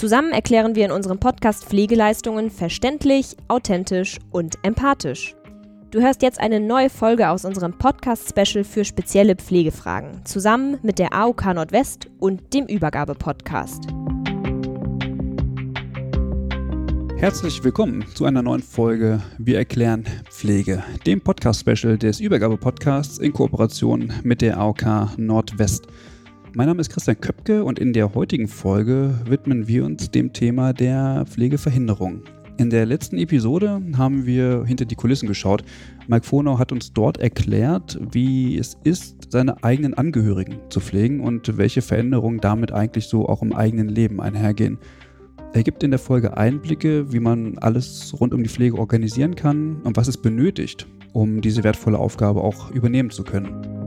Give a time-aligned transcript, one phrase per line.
[0.00, 5.34] Zusammen erklären wir in unserem Podcast Pflegeleistungen verständlich, authentisch und empathisch.
[5.90, 11.12] Du hörst jetzt eine neue Folge aus unserem Podcast-Special für spezielle Pflegefragen, zusammen mit der
[11.12, 13.88] AOK Nordwest und dem Übergabe-Podcast.
[17.18, 24.14] Herzlich willkommen zu einer neuen Folge Wir erklären Pflege, dem Podcast-Special des Übergabe-Podcasts in Kooperation
[24.22, 25.88] mit der AOK Nordwest.
[26.52, 30.72] Mein Name ist Christian Köpke und in der heutigen Folge widmen wir uns dem Thema
[30.72, 32.22] der Pflegeverhinderung.
[32.56, 35.62] In der letzten Episode haben wir hinter die Kulissen geschaut.
[36.08, 41.56] Mike Fonau hat uns dort erklärt, wie es ist, seine eigenen Angehörigen zu pflegen und
[41.56, 44.78] welche Veränderungen damit eigentlich so auch im eigenen Leben einhergehen.
[45.52, 49.82] Er gibt in der Folge Einblicke, wie man alles rund um die Pflege organisieren kann
[49.84, 53.79] und was es benötigt, um diese wertvolle Aufgabe auch übernehmen zu können.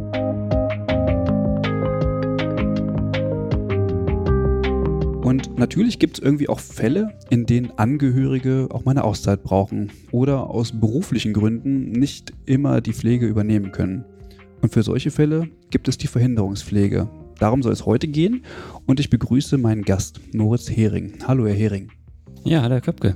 [5.24, 9.90] Und natürlich gibt es irgendwie auch Fälle, in denen Angehörige auch mal eine Auszeit brauchen
[10.12, 14.04] oder aus beruflichen Gründen nicht immer die Pflege übernehmen können.
[14.62, 17.10] Und für solche Fälle gibt es die Verhinderungspflege.
[17.40, 18.44] Darum soll es heute gehen
[18.86, 21.14] und ich begrüße meinen Gast, Moritz Hering.
[21.26, 21.90] Hallo, Herr Hering.
[22.44, 23.16] Ja, hallo, Herr Köpke.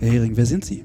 [0.00, 0.82] Herr Hering, wer sind Sie?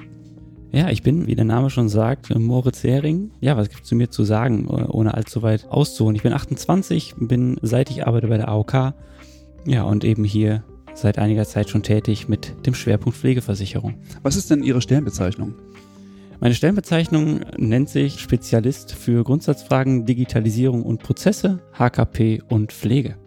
[0.72, 3.32] Ja, ich bin, wie der Name schon sagt, Moritz Hering.
[3.42, 6.16] Ja, was gibt es zu mir zu sagen, ohne allzu weit auszuholen?
[6.16, 8.94] Ich bin 28, bin seit ich arbeite bei der AOK.
[9.66, 10.64] Ja, und eben hier
[10.94, 13.96] seit einiger Zeit schon tätig mit dem Schwerpunkt Pflegeversicherung.
[14.22, 15.56] Was ist denn Ihre Stellenbezeichnung?
[16.40, 23.18] Meine Stellenbezeichnung nennt sich Spezialist für Grundsatzfragen Digitalisierung und Prozesse, HKP und Pflege.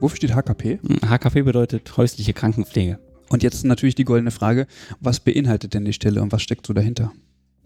[0.00, 0.80] Wofür steht HKP?
[1.06, 2.98] HKP bedeutet häusliche Krankenpflege.
[3.28, 4.66] Und jetzt natürlich die goldene Frage,
[5.00, 7.12] was beinhaltet denn die Stelle und was steckt so dahinter?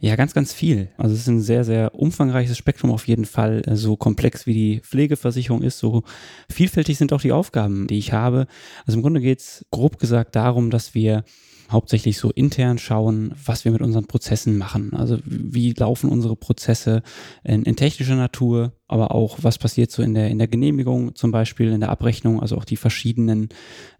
[0.02, 0.88] Ja, ganz, ganz viel.
[0.96, 3.62] Also es ist ein sehr, sehr umfangreiches Spektrum auf jeden Fall.
[3.74, 6.04] So komplex wie die Pflegeversicherung ist, so
[6.48, 8.46] vielfältig sind auch die Aufgaben, die ich habe.
[8.86, 11.24] Also im Grunde geht es grob gesagt darum, dass wir
[11.70, 14.94] hauptsächlich so intern schauen, was wir mit unseren Prozessen machen.
[14.94, 17.02] Also wie laufen unsere Prozesse
[17.44, 21.30] in, in technischer Natur, aber auch was passiert so in der, in der Genehmigung zum
[21.30, 23.48] Beispiel, in der Abrechnung, also auch die verschiedenen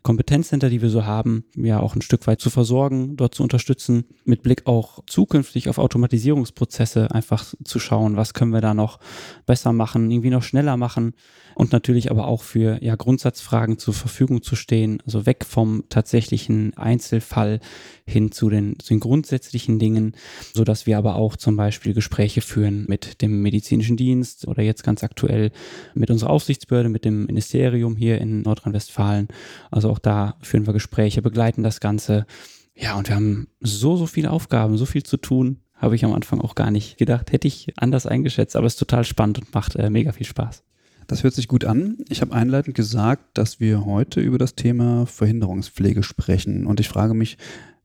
[0.03, 4.05] Kompetenzcenter, die wir so haben, ja auch ein Stück weit zu versorgen, dort zu unterstützen,
[4.25, 8.99] mit Blick auch zukünftig auf Automatisierungsprozesse einfach zu schauen, was können wir da noch
[9.47, 11.13] besser machen, irgendwie noch schneller machen
[11.55, 16.75] und natürlich aber auch für ja Grundsatzfragen zur Verfügung zu stehen, also weg vom tatsächlichen
[16.77, 17.61] Einzelfall
[18.07, 20.17] hin zu den, zu den grundsätzlichen Dingen,
[20.55, 24.80] so dass wir aber auch zum Beispiel Gespräche führen mit dem medizinischen Dienst oder jetzt
[24.83, 25.51] ganz aktuell
[25.95, 29.29] mit unserer Aufsichtsbehörde, mit dem Ministerium hier in Nordrhein-Westfalen.
[29.71, 32.27] Also auch da führen wir Gespräche, begleiten das Ganze.
[32.75, 35.61] Ja, und wir haben so, so viele Aufgaben, so viel zu tun.
[35.75, 37.33] Habe ich am Anfang auch gar nicht gedacht.
[37.33, 40.63] Hätte ich anders eingeschätzt, aber es ist total spannend und macht äh, mega viel Spaß.
[41.07, 41.99] Das hört sich gut an.
[42.09, 46.67] Ich habe einleitend gesagt, dass wir heute über das Thema Verhinderungspflege sprechen.
[46.67, 47.37] Und ich frage mich,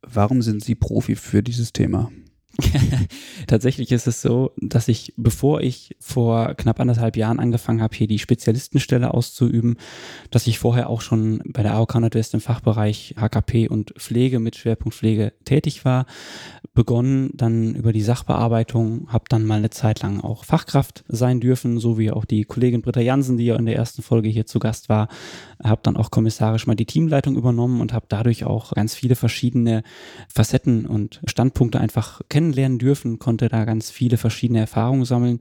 [0.01, 2.11] warum sind Sie Profi für dieses Thema?
[3.47, 8.07] Tatsächlich ist es so, dass ich, bevor ich vor knapp anderthalb Jahren angefangen habe, hier
[8.07, 9.77] die Spezialistenstelle auszuüben,
[10.31, 14.55] dass ich vorher auch schon bei der AOK Nordwest im Fachbereich HKP und Pflege mit
[14.55, 16.05] Schwerpunkt Pflege tätig war,
[16.73, 21.79] begonnen dann über die Sachbearbeitung, habe dann mal eine Zeit lang auch Fachkraft sein dürfen,
[21.79, 24.59] so wie auch die Kollegin Britta Jansen, die ja in der ersten Folge hier zu
[24.59, 25.07] Gast war,
[25.63, 29.83] habe dann auch kommissarisch mal die Teamleitung übernommen und habe dadurch auch ganz viele verschiedene
[30.33, 35.39] Facetten und Standpunkte einfach kennengelernt kennenlernen dürfen, konnte da ganz viele verschiedene Erfahrungen sammeln.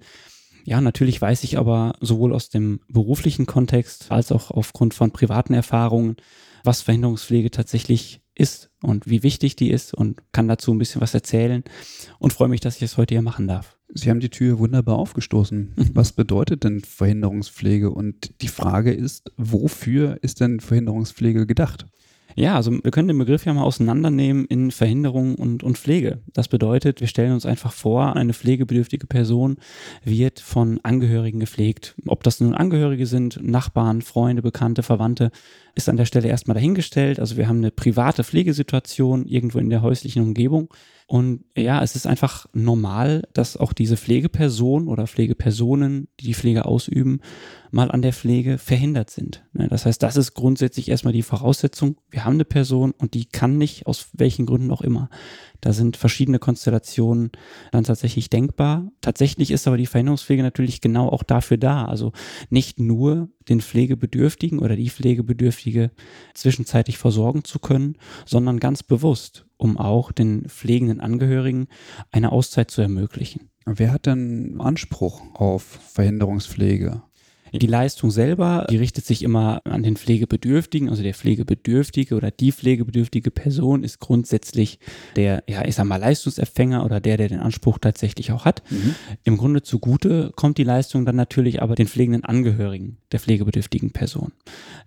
[0.64, 5.52] Ja, natürlich weiß ich aber sowohl aus dem beruflichen Kontext als auch aufgrund von privaten
[5.52, 6.16] Erfahrungen,
[6.62, 11.12] was Verhinderungspflege tatsächlich ist und wie wichtig die ist und kann dazu ein bisschen was
[11.12, 11.62] erzählen
[12.18, 13.76] und freue mich, dass ich es heute hier machen darf.
[13.92, 15.74] Sie haben die Tür wunderbar aufgestoßen.
[15.92, 17.90] Was bedeutet denn Verhinderungspflege?
[17.90, 21.86] Und die Frage ist, wofür ist denn Verhinderungspflege gedacht?
[22.34, 26.20] Ja, also wir können den Begriff ja mal auseinandernehmen in Verhinderung und, und Pflege.
[26.32, 29.56] Das bedeutet, wir stellen uns einfach vor, eine pflegebedürftige Person
[30.02, 31.94] wird von Angehörigen gepflegt.
[32.06, 35.30] Ob das nun Angehörige sind, Nachbarn, Freunde, Bekannte, Verwandte,
[35.74, 37.20] ist an der Stelle erstmal dahingestellt.
[37.20, 40.72] Also wir haben eine private Pflegesituation irgendwo in der häuslichen Umgebung.
[41.06, 46.64] Und ja, es ist einfach normal, dass auch diese Pflegeperson oder Pflegepersonen, die die Pflege
[46.64, 47.20] ausüben,
[47.74, 49.44] mal an der Pflege verhindert sind.
[49.52, 51.96] Ne, das heißt, das ist grundsätzlich erstmal die Voraussetzung.
[52.08, 55.10] Wir haben eine Person und die kann nicht, aus welchen Gründen auch immer.
[55.60, 57.32] Da sind verschiedene Konstellationen
[57.72, 58.92] dann tatsächlich denkbar.
[59.00, 61.84] Tatsächlich ist aber die Verhinderungspflege natürlich genau auch dafür da.
[61.84, 62.12] Also
[62.48, 65.90] nicht nur den Pflegebedürftigen oder die Pflegebedürftige
[66.34, 71.66] zwischenzeitlich versorgen zu können, sondern ganz bewusst, um auch den pflegenden Angehörigen
[72.12, 73.50] eine Auszeit zu ermöglichen.
[73.66, 77.02] Wer hat denn Anspruch auf Verhinderungspflege?
[77.60, 82.50] Die Leistung selber, die richtet sich immer an den Pflegebedürftigen, also der Pflegebedürftige oder die
[82.50, 84.80] pflegebedürftige Person ist grundsätzlich
[85.14, 88.62] der, ja, ich sag mal, Leistungsempfänger oder der, der den Anspruch tatsächlich auch hat.
[88.70, 88.94] Mhm.
[89.22, 94.32] Im Grunde zugute kommt die Leistung dann natürlich aber den pflegenden Angehörigen der pflegebedürftigen Person.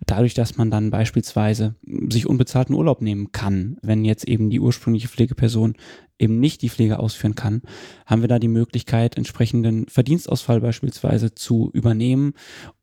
[0.04, 1.76] Dadurch, dass man dann beispielsweise
[2.10, 5.74] sich unbezahlten Urlaub nehmen kann, wenn jetzt eben die ursprüngliche Pflegeperson
[6.18, 7.62] eben nicht die Pflege ausführen kann,
[8.04, 12.34] haben wir da die Möglichkeit, entsprechenden Verdienstausfall beispielsweise zu übernehmen,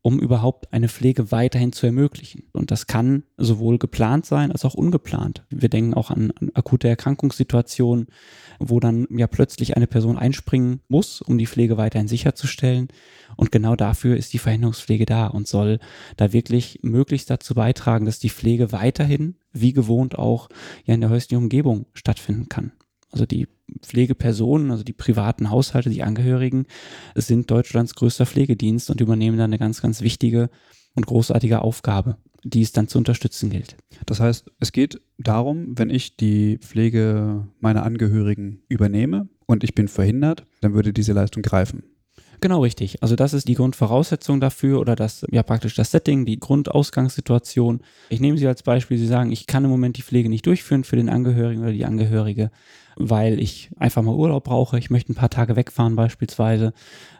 [0.02, 2.44] um überhaupt eine Pflege weiterhin zu ermöglichen.
[2.52, 5.44] Und das kann sowohl geplant sein als auch ungeplant.
[5.50, 8.06] Wir denken auch an, an akute Erkrankungssituationen,
[8.58, 12.88] wo dann ja plötzlich eine Person einspringen muss, um die Pflege weiterhin sicherzustellen.
[13.36, 15.78] Und genau dafür ist die Verhinderungspflege da und soll
[16.16, 20.48] da wirklich möglichst dazu beitragen, dass die Pflege weiterhin, wie gewohnt auch,
[20.84, 22.72] ja in der häuslichen Umgebung stattfinden kann.
[23.10, 23.48] Also die
[23.82, 26.66] Pflegepersonen, also die privaten Haushalte, die Angehörigen,
[27.14, 30.50] sind Deutschlands größter Pflegedienst und übernehmen da eine ganz, ganz wichtige
[30.94, 33.76] und großartige Aufgabe, die es dann zu unterstützen gilt.
[34.06, 39.88] Das heißt, es geht darum, wenn ich die Pflege meiner Angehörigen übernehme und ich bin
[39.88, 41.84] verhindert, dann würde diese Leistung greifen.
[42.40, 43.02] Genau richtig.
[43.02, 47.80] Also das ist die Grundvoraussetzung dafür oder das, ja praktisch das Setting, die Grundausgangssituation.
[48.08, 50.84] Ich nehme Sie als Beispiel, Sie sagen, ich kann im Moment die Pflege nicht durchführen
[50.84, 52.50] für den Angehörigen oder die Angehörige
[52.96, 54.78] weil ich einfach mal Urlaub brauche.
[54.78, 56.72] Ich möchte ein paar Tage wegfahren beispielsweise.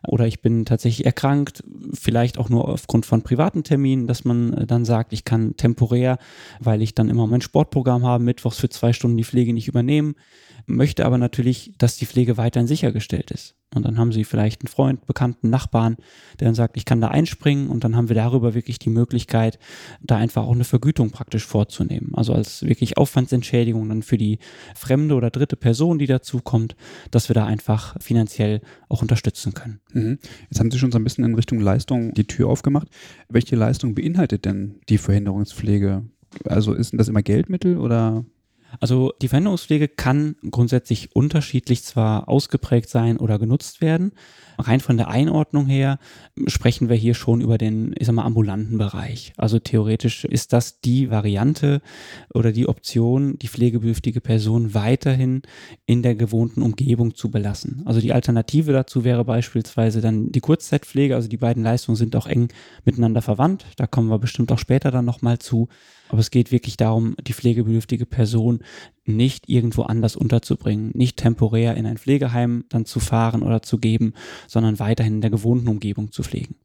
[0.07, 1.63] Oder ich bin tatsächlich erkrankt,
[1.93, 6.19] vielleicht auch nur aufgrund von privaten Terminen, dass man äh, dann sagt, ich kann temporär,
[6.61, 10.15] weil ich dann immer mein Sportprogramm habe, mittwochs für zwei Stunden die Pflege nicht übernehmen,
[10.67, 13.55] möchte aber natürlich, dass die Pflege weiterhin sichergestellt ist.
[13.75, 15.97] Und dann haben sie vielleicht einen Freund, Bekannten, Nachbarn,
[16.39, 19.59] der dann sagt, ich kann da einspringen und dann haben wir darüber wirklich die Möglichkeit,
[20.01, 22.15] da einfach auch eine Vergütung praktisch vorzunehmen.
[22.15, 24.39] Also als wirklich Aufwandsentschädigung dann für die
[24.75, 26.77] fremde oder dritte Person, die dazu kommt,
[27.11, 29.81] dass wir da einfach finanziell auch unterstützen können.
[29.93, 30.19] Mhm.
[30.51, 32.89] Jetzt haben Sie schon so ein bisschen in Richtung Leistung die Tür aufgemacht.
[33.29, 36.05] Welche Leistung beinhaltet denn die Verhinderungspflege?
[36.45, 38.25] Also ist das immer Geldmittel oder
[38.81, 44.13] also die Veränderungspflege kann grundsätzlich unterschiedlich zwar ausgeprägt sein oder genutzt werden.
[44.59, 45.99] Rein von der Einordnung her
[46.47, 49.33] sprechen wir hier schon über den, ich sag mal, ambulanten Bereich.
[49.37, 51.81] Also theoretisch ist das die Variante
[52.33, 55.43] oder die Option, die pflegebedürftige Person weiterhin
[55.87, 57.83] in der gewohnten Umgebung zu belassen.
[57.85, 61.15] Also die Alternative dazu wäre beispielsweise dann die Kurzzeitpflege.
[61.15, 62.49] Also die beiden Leistungen sind auch eng
[62.85, 63.67] miteinander verwandt.
[63.77, 65.69] Da kommen wir bestimmt auch später dann nochmal zu.
[66.09, 68.61] Aber es geht wirklich darum, die pflegebedürftige Person
[69.09, 74.15] nicht irgendwo anders unterzubringen, nicht temporär in ein Pflegeheim dann zu fahren oder zu geben,
[74.47, 76.57] sondern weiterhin in der gewohnten Umgebung zu pflegen.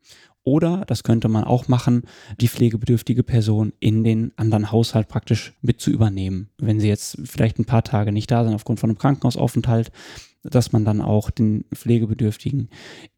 [0.43, 2.03] Oder, das könnte man auch machen,
[2.39, 6.49] die pflegebedürftige Person in den anderen Haushalt praktisch mit zu übernehmen.
[6.57, 9.91] Wenn sie jetzt vielleicht ein paar Tage nicht da sind aufgrund von einem Krankenhausaufenthalt,
[10.43, 12.69] dass man dann auch den Pflegebedürftigen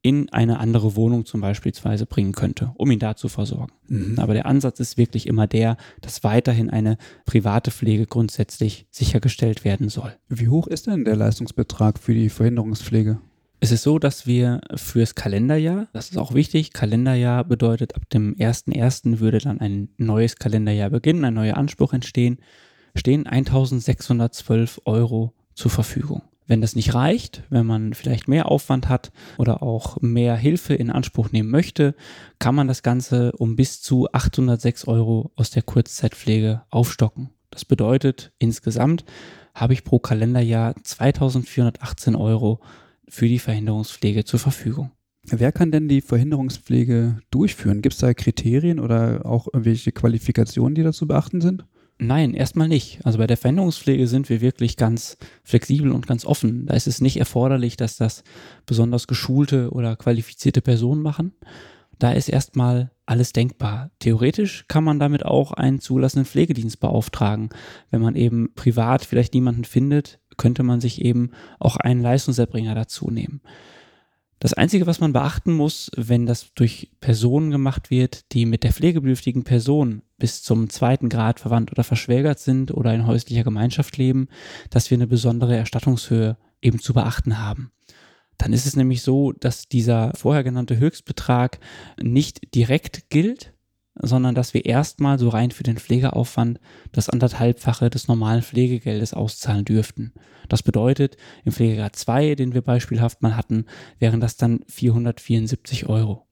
[0.01, 3.73] in eine andere Wohnung zum Beispielsweise bringen könnte, um ihn da zu versorgen.
[3.87, 4.19] Mhm.
[4.19, 9.89] Aber der Ansatz ist wirklich immer der, dass weiterhin eine private Pflege grundsätzlich sichergestellt werden
[9.89, 10.13] soll.
[10.27, 13.19] Wie hoch ist denn der Leistungsbetrag für die Verhinderungspflege?
[13.63, 18.35] Es ist so, dass wir fürs Kalenderjahr, das ist auch wichtig, Kalenderjahr bedeutet, ab dem
[18.35, 19.21] 1.1.
[19.21, 22.39] würde dann ein neues Kalenderjahr beginnen, ein neuer Anspruch entstehen,
[22.93, 26.23] stehen 1612 Euro zur Verfügung.
[26.45, 30.89] Wenn das nicht reicht, wenn man vielleicht mehr Aufwand hat oder auch mehr Hilfe in
[30.89, 31.95] Anspruch nehmen möchte,
[32.39, 37.29] kann man das Ganze um bis zu 806 Euro aus der Kurzzeitpflege aufstocken.
[37.49, 39.05] Das bedeutet, insgesamt
[39.53, 42.59] habe ich pro Kalenderjahr 2418 Euro
[43.07, 44.91] für die Verhinderungspflege zur Verfügung.
[45.25, 47.81] Wer kann denn die Verhinderungspflege durchführen?
[47.81, 51.65] Gibt es da Kriterien oder auch irgendwelche Qualifikationen, die dazu beachten sind?
[51.99, 52.99] Nein, erstmal nicht.
[53.05, 56.65] Also bei der Veränderungspflege sind wir wirklich ganz flexibel und ganz offen.
[56.65, 58.23] Da ist es nicht erforderlich, dass das
[58.65, 61.33] besonders geschulte oder qualifizierte Personen machen.
[61.99, 63.91] Da ist erstmal alles denkbar.
[63.99, 67.49] Theoretisch kann man damit auch einen zulassenden Pflegedienst beauftragen.
[67.91, 73.09] Wenn man eben privat vielleicht niemanden findet, könnte man sich eben auch einen Leistungserbringer dazu
[73.09, 73.41] nehmen.
[74.43, 78.73] Das Einzige, was man beachten muss, wenn das durch Personen gemacht wird, die mit der
[78.73, 84.27] pflegebedürftigen Person bis zum zweiten Grad verwandt oder verschwägert sind oder in häuslicher Gemeinschaft leben,
[84.69, 87.71] dass wir eine besondere Erstattungshöhe eben zu beachten haben.
[88.37, 91.59] Dann ist es nämlich so, dass dieser vorher genannte Höchstbetrag
[92.01, 93.52] nicht direkt gilt,
[93.95, 96.59] sondern dass wir erstmal so rein für den Pflegeaufwand
[96.91, 100.13] das anderthalbfache des normalen Pflegegeldes auszahlen dürften.
[100.49, 103.65] Das bedeutet, im Pflegegrad 2, den wir beispielhaft mal hatten,
[103.99, 106.27] wären das dann 474 Euro.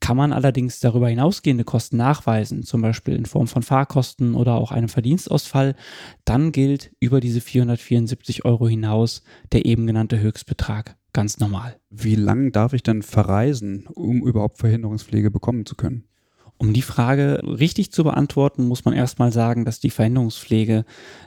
[0.00, 4.70] Kann man allerdings darüber hinausgehende Kosten nachweisen, zum Beispiel in Form von Fahrkosten oder auch
[4.70, 5.74] einem Verdienstausfall,
[6.24, 9.22] dann gilt über diese 474 Euro hinaus
[9.52, 11.80] der eben genannte Höchstbetrag ganz normal.
[11.88, 16.04] Wie lang darf ich denn verreisen, um überhaupt Verhinderungspflege bekommen zu können?
[16.58, 20.84] Um die Frage richtig zu beantworten, muss man erstmal sagen, dass die Verhinderungspflege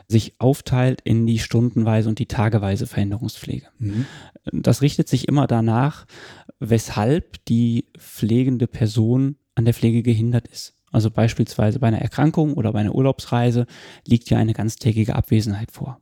[0.08, 3.66] sich aufteilt in die stundenweise und die tageweise Verhinderungspflege.
[3.78, 4.06] Mhm.
[4.52, 6.06] Das richtet sich immer danach,
[6.58, 10.74] weshalb die pflegende Person an der Pflege gehindert ist.
[10.90, 13.66] Also beispielsweise bei einer Erkrankung oder bei einer Urlaubsreise
[14.06, 16.00] liegt ja eine ganztägige Abwesenheit vor.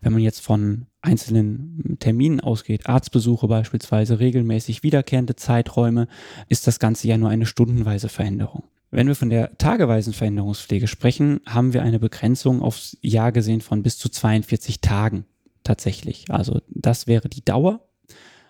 [0.00, 6.08] Wenn man jetzt von einzelnen Terminen ausgeht, Arztbesuche beispielsweise, regelmäßig wiederkehrende Zeiträume,
[6.48, 8.64] ist das Ganze ja nur eine stundenweise Veränderung.
[8.90, 13.82] Wenn wir von der tageweisen Veränderungspflege sprechen, haben wir eine Begrenzung aufs Jahr gesehen von
[13.82, 15.26] bis zu 42 Tagen
[15.62, 16.24] tatsächlich.
[16.30, 17.80] Also das wäre die Dauer.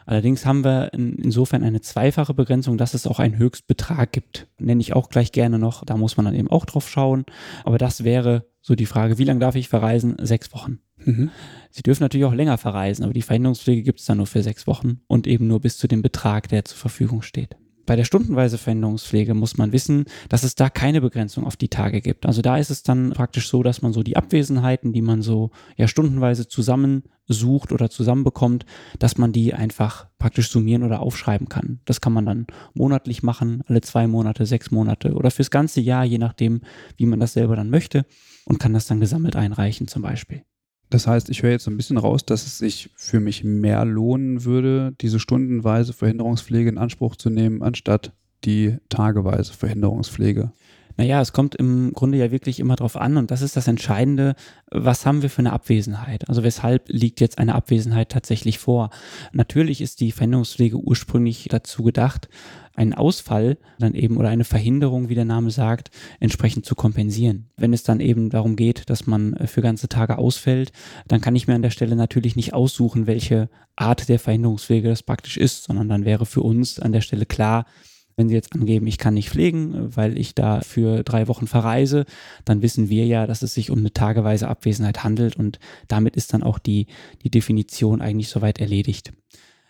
[0.07, 4.49] Allerdings haben wir insofern eine zweifache Begrenzung, dass es auch einen Höchstbetrag gibt.
[4.59, 5.85] Nenne ich auch gleich gerne noch.
[5.85, 7.25] Da muss man dann eben auch drauf schauen.
[7.65, 10.17] Aber das wäre so die Frage, wie lange darf ich verreisen?
[10.21, 10.81] Sechs Wochen.
[11.05, 11.31] Mhm.
[11.71, 14.67] Sie dürfen natürlich auch länger verreisen, aber die Verhinderungspflege gibt es dann nur für sechs
[14.67, 17.57] Wochen und eben nur bis zu dem Betrag, der zur Verfügung steht.
[17.91, 22.01] Bei der stundenweise Verhinderungspflege muss man wissen, dass es da keine Begrenzung auf die Tage
[22.01, 22.25] gibt.
[22.25, 25.51] Also da ist es dann praktisch so, dass man so die Abwesenheiten, die man so
[25.77, 28.65] ja stundenweise zusammensucht oder zusammenbekommt,
[29.01, 31.81] dass man die einfach praktisch summieren oder aufschreiben kann.
[31.85, 36.05] Das kann man dann monatlich machen, alle zwei Monate, sechs Monate oder fürs ganze Jahr,
[36.05, 36.61] je nachdem,
[36.97, 38.07] wie man das selber dann möchte
[38.45, 40.45] und kann das dann gesammelt einreichen zum Beispiel.
[40.91, 43.85] Das heißt, ich höre jetzt so ein bisschen raus, dass es sich für mich mehr
[43.85, 48.13] lohnen würde, diese stundenweise Verhinderungspflege in Anspruch zu nehmen, anstatt
[48.45, 50.53] die tageweise Verhinderungspflege.
[50.97, 54.35] Naja, es kommt im Grunde ja wirklich immer darauf an und das ist das Entscheidende,
[54.71, 56.29] was haben wir für eine Abwesenheit?
[56.29, 58.91] Also weshalb liegt jetzt eine Abwesenheit tatsächlich vor?
[59.33, 62.29] Natürlich ist die Verhinderungspflege ursprünglich dazu gedacht,
[62.75, 67.51] einen Ausfall dann eben oder eine Verhinderung, wie der Name sagt, entsprechend zu kompensieren.
[67.57, 70.73] Wenn es dann eben darum geht, dass man äh, für ganze Tage ausfällt,
[71.09, 75.03] dann kann ich mir an der Stelle natürlich nicht aussuchen, welche Art der Verhinderungspflege das
[75.03, 77.65] praktisch ist, sondern dann wäre für uns an der Stelle klar,
[78.17, 82.05] wenn Sie jetzt angeben, ich kann nicht pflegen, weil ich da für drei Wochen verreise,
[82.45, 85.59] dann wissen wir ja, dass es sich um eine tageweise Abwesenheit handelt und
[85.89, 86.87] damit ist dann auch die,
[87.23, 89.13] die Definition eigentlich soweit erledigt.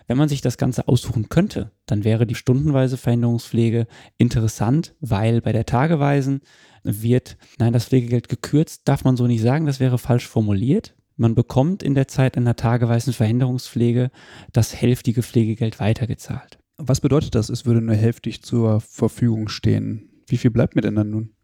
[0.06, 3.86] Wenn man sich das Ganze aussuchen könnte, dann wäre die stundenweise Veränderungspflege
[4.18, 6.40] interessant, weil bei der tageweisen
[6.82, 10.94] wird, nein, das Pflegegeld gekürzt, darf man so nicht sagen, das wäre falsch formuliert.
[11.16, 14.10] Man bekommt in der Zeit einer tageweisen Verhinderungspflege
[14.52, 16.58] das hälftige Pflegegeld weitergezahlt.
[16.78, 20.22] Was bedeutet das, es würde nur hälftig zur Verfügung stehen?
[20.26, 21.34] Wie viel bleibt mir denn dann nun?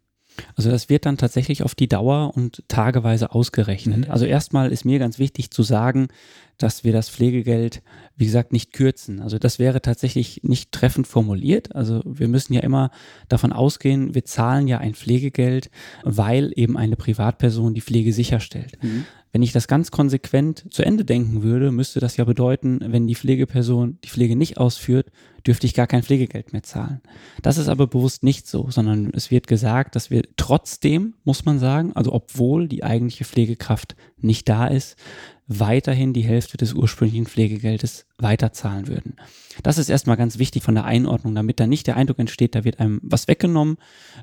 [0.55, 4.05] Also das wird dann tatsächlich auf die Dauer und tageweise ausgerechnet.
[4.05, 4.11] Mhm.
[4.11, 6.07] Also erstmal ist mir ganz wichtig zu sagen,
[6.57, 7.83] dass wir das Pflegegeld,
[8.15, 9.21] wie gesagt, nicht kürzen.
[9.21, 11.75] Also das wäre tatsächlich nicht treffend formuliert.
[11.75, 12.89] Also wir müssen ja immer
[13.29, 15.69] davon ausgehen, wir zahlen ja ein Pflegegeld,
[16.03, 18.77] weil eben eine Privatperson die Pflege sicherstellt.
[18.81, 19.05] Mhm.
[19.31, 23.15] Wenn ich das ganz konsequent zu Ende denken würde, müsste das ja bedeuten, wenn die
[23.15, 25.11] Pflegeperson die Pflege nicht ausführt,
[25.47, 27.01] dürfte ich gar kein Pflegegeld mehr zahlen.
[27.41, 31.57] Das ist aber bewusst nicht so, sondern es wird gesagt, dass wir trotzdem, muss man
[31.57, 34.97] sagen, also obwohl die eigentliche Pflegekraft nicht da ist,
[35.47, 39.15] weiterhin die Hälfte des ursprünglichen Pflegegeldes weiterzahlen würden.
[39.63, 42.65] Das ist erstmal ganz wichtig von der Einordnung, damit da nicht der Eindruck entsteht, da
[42.65, 43.77] wird einem was weggenommen.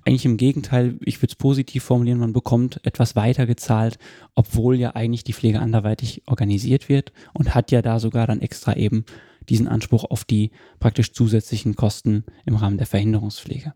[0.04, 3.98] Eigentlich im Gegenteil, ich würde es positiv formulieren, man bekommt etwas weitergezahlt,
[4.34, 8.74] obwohl ja eigentlich die Pflege anderweitig organisiert wird und hat ja da sogar dann extra
[8.76, 9.06] eben
[9.48, 13.74] diesen Anspruch auf die praktisch zusätzlichen Kosten im Rahmen der Verhinderungspflege.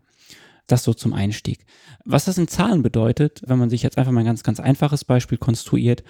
[0.67, 1.65] Das so zum Einstieg.
[2.05, 5.03] Was das in Zahlen bedeutet, wenn man sich jetzt einfach mal ein ganz, ganz einfaches
[5.03, 6.03] Beispiel konstruiert.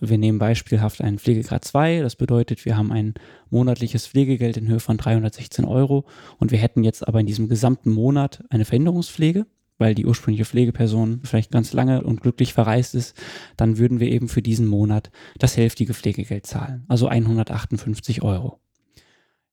[0.00, 2.00] Wir nehmen beispielhaft einen Pflegegrad 2.
[2.00, 3.14] Das bedeutet, wir haben ein
[3.50, 6.06] monatliches Pflegegeld in Höhe von 316 Euro
[6.38, 9.46] und wir hätten jetzt aber in diesem gesamten Monat eine Verhinderungspflege
[9.80, 13.16] weil die ursprüngliche Pflegeperson vielleicht ganz lange und glücklich verreist ist,
[13.56, 18.60] dann würden wir eben für diesen Monat das hälftige Pflegegeld zahlen, also 158 Euro.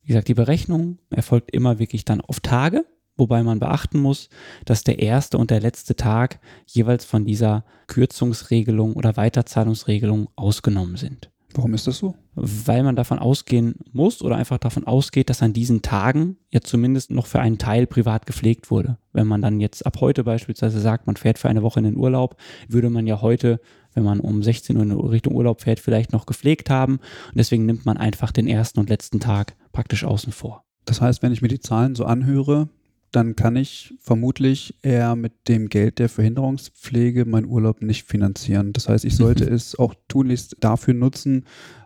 [0.07, 2.85] Wie gesagt, die Berechnung erfolgt immer wirklich dann auf Tage
[3.17, 4.29] wobei man beachten muss,
[4.65, 11.31] dass der erste und der letzte Tag jeweils von dieser Kürzungsregelung oder Weiterzahlungsregelung ausgenommen sind.
[11.53, 12.15] Warum ist das so?
[12.35, 17.09] Weil man davon ausgehen muss oder einfach davon ausgeht, dass an diesen Tagen ja zumindest
[17.09, 18.97] noch für einen Teil privat gepflegt wurde.
[19.13, 21.97] Wenn man dann jetzt ab heute beispielsweise sagt, man fährt für eine Woche in den
[21.97, 22.35] Urlaub,
[22.67, 23.59] würde man ja heute,
[23.93, 26.97] wenn man um 16 Uhr in Richtung Urlaub fährt, vielleicht noch gepflegt haben.
[26.97, 30.63] Und deswegen nimmt man einfach den ersten und letzten Tag praktisch außen vor.
[30.85, 32.69] Das heißt, wenn ich mir die Zahlen so anhöre,
[33.11, 38.73] dann kann ich vermutlich eher mit dem Geld der Verhinderungspflege meinen Urlaub nicht finanzieren.
[38.73, 39.53] Das heißt, ich sollte mhm.
[39.53, 41.45] es auch tunlichst dafür nutzen,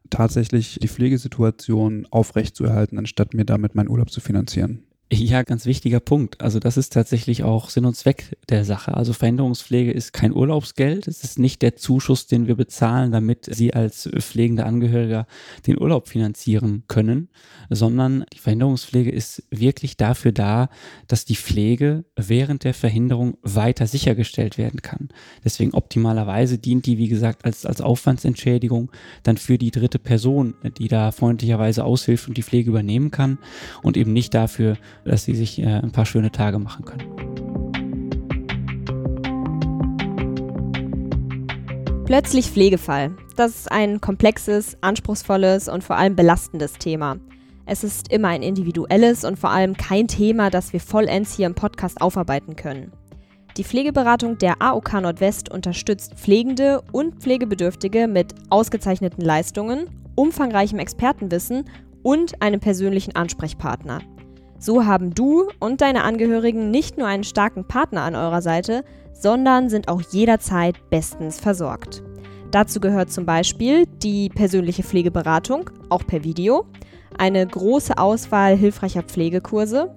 [0.10, 4.84] tatsächlich die Pflegesituation aufrechtzuerhalten, anstatt mir damit meinen Urlaub zu finanzieren.
[5.13, 6.39] Ja, ganz wichtiger Punkt.
[6.39, 8.94] Also das ist tatsächlich auch Sinn und Zweck der Sache.
[8.94, 11.06] Also Veränderungspflege ist kein Urlaubsgeld.
[11.06, 15.27] Es ist nicht der Zuschuss, den wir bezahlen, damit Sie als pflegende Angehöriger
[15.68, 17.27] den Urlaub finanzieren können,
[17.70, 20.70] sondern die Verhinderungspflege ist wirklich dafür da,
[21.08, 25.10] dass die Pflege während der Verhinderung weiter sichergestellt werden kann.
[25.44, 28.89] Deswegen optimalerweise dient die, wie gesagt, als, als Aufwandsentschädigung
[29.24, 33.39] dann für die dritte Person, die da freundlicherweise aushilft und die Pflege übernehmen kann
[33.84, 37.31] und eben nicht dafür, dass sie sich äh, ein paar schöne Tage machen können.
[42.05, 43.15] Plötzlich Pflegefall.
[43.38, 47.17] Das ist ein komplexes, anspruchsvolles und vor allem belastendes Thema.
[47.65, 51.55] Es ist immer ein individuelles und vor allem kein Thema, das wir vollends hier im
[51.55, 52.91] Podcast aufarbeiten können.
[53.58, 61.65] Die Pflegeberatung der AOK Nordwest unterstützt Pflegende und Pflegebedürftige mit ausgezeichneten Leistungen, umfangreichem Expertenwissen
[62.03, 64.00] und einem persönlichen Ansprechpartner.
[64.63, 69.70] So haben du und deine Angehörigen nicht nur einen starken Partner an eurer Seite, sondern
[69.70, 72.03] sind auch jederzeit bestens versorgt.
[72.51, 76.65] Dazu gehört zum Beispiel die persönliche Pflegeberatung, auch per Video,
[77.18, 79.96] eine große Auswahl hilfreicher Pflegekurse,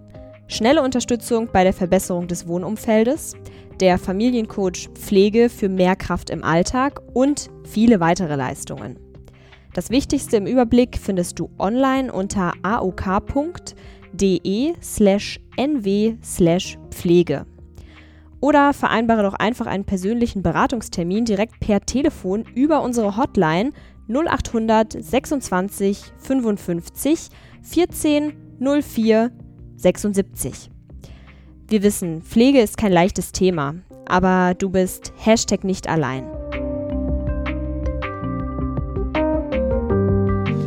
[0.49, 3.35] schnelle Unterstützung bei der Verbesserung des Wohnumfeldes,
[3.81, 8.99] der Familiencoach Pflege für mehr Kraft im Alltag und viele weitere Leistungen.
[9.75, 13.75] Das Wichtigste im Überblick findest du online unter aok.de
[14.15, 17.47] de slash nw slash Pflege.
[18.41, 23.73] Oder vereinbare doch einfach einen persönlichen Beratungstermin direkt per Telefon über unsere Hotline
[24.09, 27.29] 0800 26 55
[27.63, 29.31] 14 04
[29.77, 30.71] 76.
[31.69, 36.44] Wir wissen, Pflege ist kein leichtes Thema, aber du bist Hashtag nicht allein.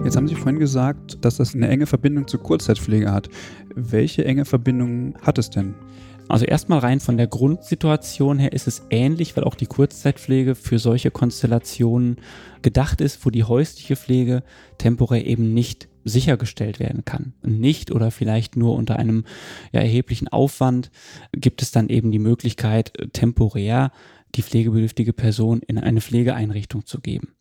[0.07, 3.27] Jetzt haben Sie vorhin gesagt, dass das eine enge Verbindung zur Kurzzeitpflege hat.
[3.75, 5.75] Welche enge Verbindung hat es denn?
[6.29, 10.79] Also erstmal rein von der Grundsituation her ist es ähnlich, weil auch die Kurzzeitpflege für
[10.79, 12.21] solche Konstellationen
[12.61, 14.43] gedacht ist, wo die häusliche Pflege
[14.77, 17.33] temporär eben nicht sichergestellt werden kann.
[17.43, 19.25] Nicht oder vielleicht nur unter einem
[19.73, 20.89] ja, erheblichen Aufwand
[21.33, 23.91] gibt es dann eben die Möglichkeit, temporär
[24.35, 27.33] die pflegebedürftige Person in eine Pflegeeinrichtung zu geben.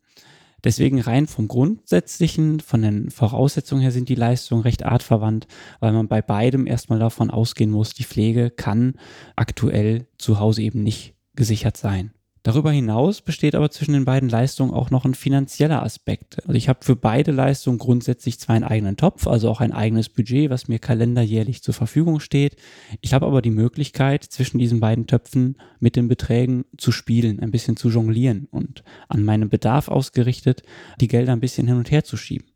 [0.67, 5.47] Deswegen rein vom Grundsätzlichen, von den Voraussetzungen her sind die Leistungen recht artverwandt,
[5.79, 8.95] weil man bei beidem erstmal davon ausgehen muss, die Pflege kann
[9.37, 12.11] aktuell zu Hause eben nicht gesichert sein.
[12.47, 16.37] Darüber hinaus besteht aber zwischen den beiden Leistungen auch noch ein finanzieller Aspekt.
[16.47, 20.07] Also ich habe für beide Leistungen grundsätzlich zwar einen eigenen Topf, also auch ein eigenes
[20.07, 22.55] Budget, was mir kalenderjährlich zur Verfügung steht.
[23.01, 27.51] Ich habe aber die Möglichkeit, zwischen diesen beiden Töpfen mit den Beträgen zu spielen, ein
[27.51, 30.63] bisschen zu jonglieren und an meinen Bedarf ausgerichtet
[31.01, 32.47] die Gelder ein bisschen hin und her zu schieben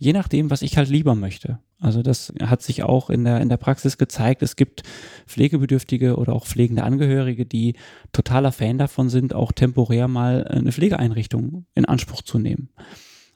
[0.00, 1.58] je nachdem, was ich halt lieber möchte.
[1.78, 4.42] Also das hat sich auch in der, in der Praxis gezeigt.
[4.42, 4.82] Es gibt
[5.26, 7.76] Pflegebedürftige oder auch pflegende Angehörige, die
[8.12, 12.70] totaler Fan davon sind, auch temporär mal eine Pflegeeinrichtung in Anspruch zu nehmen.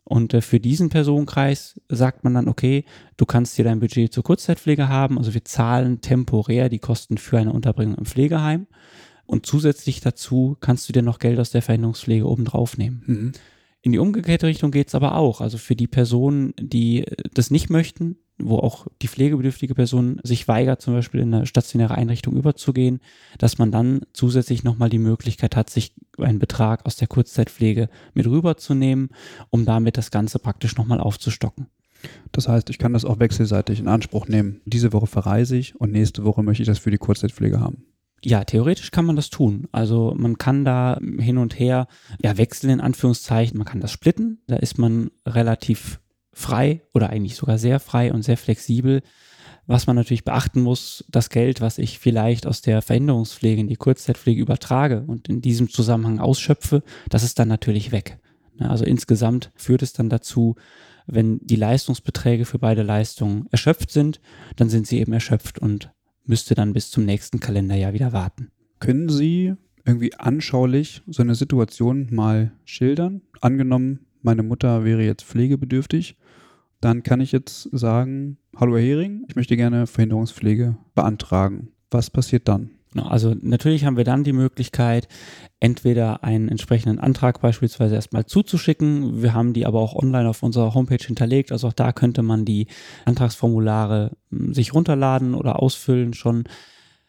[0.04, 2.84] Und äh, für diesen Personenkreis sagt man dann, okay,
[3.18, 5.18] du kannst dir dein Budget zur Kurzzeitpflege haben.
[5.18, 8.66] Also wir zahlen temporär die Kosten für eine Unterbringung im Pflegeheim.
[9.26, 13.02] Und zusätzlich dazu kannst du dir noch Geld aus der Verhinderungspflege obendrauf nehmen.
[13.06, 13.32] Mhm.
[13.84, 15.42] In die umgekehrte Richtung geht es aber auch.
[15.42, 20.80] Also für die Personen, die das nicht möchten, wo auch die pflegebedürftige Person sich weigert,
[20.80, 23.00] zum Beispiel in eine stationäre Einrichtung überzugehen,
[23.36, 28.26] dass man dann zusätzlich nochmal die Möglichkeit hat, sich einen Betrag aus der Kurzzeitpflege mit
[28.26, 29.10] rüberzunehmen,
[29.50, 31.66] um damit das Ganze praktisch nochmal aufzustocken.
[32.32, 34.62] Das heißt, ich kann das auch wechselseitig in Anspruch nehmen.
[34.64, 37.84] Diese Woche verreise ich und nächste Woche möchte ich das für die Kurzzeitpflege haben.
[38.24, 39.68] Ja, theoretisch kann man das tun.
[39.70, 41.86] Also man kann da hin und her
[42.22, 43.58] ja, wechseln in Anführungszeichen.
[43.58, 44.40] Man kann das splitten.
[44.46, 46.00] Da ist man relativ
[46.32, 49.02] frei oder eigentlich sogar sehr frei und sehr flexibel.
[49.66, 53.76] Was man natürlich beachten muss, das Geld, was ich vielleicht aus der Veränderungspflege in die
[53.76, 58.18] Kurzzeitpflege übertrage und in diesem Zusammenhang ausschöpfe, das ist dann natürlich weg.
[58.58, 60.56] Also insgesamt führt es dann dazu,
[61.06, 64.20] wenn die Leistungsbeträge für beide Leistungen erschöpft sind,
[64.56, 65.90] dann sind sie eben erschöpft und
[66.26, 68.50] müsste dann bis zum nächsten Kalenderjahr wieder warten.
[68.80, 73.22] Können Sie irgendwie anschaulich so eine Situation mal schildern?
[73.40, 76.16] Angenommen, meine Mutter wäre jetzt pflegebedürftig,
[76.80, 81.68] dann kann ich jetzt sagen, hallo Herr Hering, ich möchte gerne Verhinderungspflege beantragen.
[81.90, 82.70] Was passiert dann?
[82.94, 85.08] Genau, also natürlich haben wir dann die Möglichkeit,
[85.58, 89.20] entweder einen entsprechenden Antrag beispielsweise erstmal zuzuschicken.
[89.20, 91.50] Wir haben die aber auch online auf unserer Homepage hinterlegt.
[91.50, 92.68] Also auch da könnte man die
[93.04, 96.44] Antragsformulare hm, sich runterladen oder ausfüllen schon.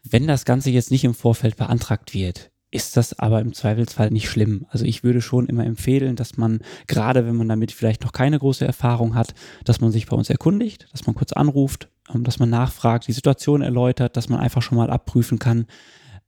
[0.02, 4.28] Wenn das Ganze jetzt nicht im Vorfeld beantragt wird, ist das aber im Zweifelsfall nicht
[4.28, 4.66] schlimm.
[4.70, 8.38] Also ich würde schon immer empfehlen, dass man, gerade wenn man damit vielleicht noch keine
[8.38, 12.38] große Erfahrung hat, dass man sich bei uns erkundigt, dass man kurz anruft, ähm, dass
[12.38, 15.66] man nachfragt, die Situation erläutert, dass man einfach schon mal abprüfen kann,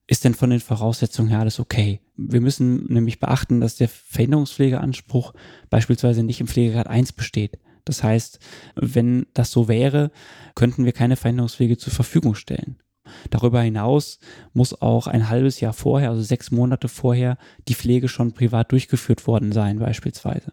[0.06, 2.00] ist denn von den Voraussetzungen her alles okay?
[2.16, 5.34] Wir müssen nämlich beachten, dass der Verhinderungspflegeanspruch
[5.68, 7.58] beispielsweise nicht im Pflegegrad 1 besteht.
[7.84, 8.38] Das heißt,
[8.74, 10.10] wenn das so wäre,
[10.54, 12.76] könnten wir keine Verhinderungspflege zur Verfügung stellen.
[13.30, 14.18] Darüber hinaus
[14.52, 19.26] muss auch ein halbes Jahr vorher, also sechs Monate vorher, die Pflege schon privat durchgeführt
[19.26, 20.52] worden sein, beispielsweise.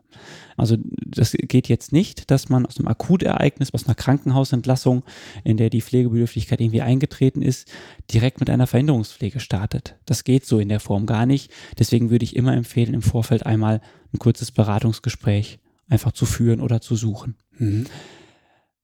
[0.58, 5.04] Also das geht jetzt nicht, dass man aus einem Akutereignis, aus einer Krankenhausentlassung,
[5.44, 7.72] in der die Pflegebedürftigkeit irgendwie eingetreten ist,
[8.14, 9.96] direkt mit einer Verhinderungspflege startet.
[10.06, 11.52] Das geht so in der Form gar nicht.
[11.78, 13.82] Deswegen würde ich immer empfehlen, im Vorfeld einmal
[14.14, 17.36] ein kurzes Beratungsgespräch einfach zu führen oder zu suchen.
[17.58, 17.86] Mhm.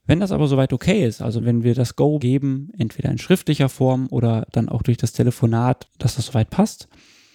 [0.05, 3.69] Wenn das aber soweit okay ist, also wenn wir das Go geben, entweder in schriftlicher
[3.69, 6.87] Form oder dann auch durch das Telefonat, dass das soweit passt,